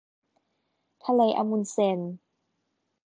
[1.03, 1.99] ทะเลอะมุนด์เซน